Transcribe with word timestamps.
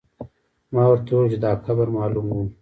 ما 0.73 0.83
ورته 0.89 1.09
وویل 1.13 1.31
چې 1.33 1.37
دا 1.45 1.51
قبر 1.65 1.87
معلوم 1.97 2.25
و. 2.31 2.37